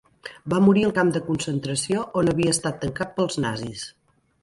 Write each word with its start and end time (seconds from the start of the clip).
Va 0.53 0.61
morir 0.67 0.85
al 0.87 0.93
camp 0.95 1.11
de 1.17 1.21
concentració 1.27 2.07
on 2.23 2.35
havia 2.35 2.57
estat 2.57 2.83
tancat 2.87 3.17
pels 3.21 3.43
nazis. 3.49 3.89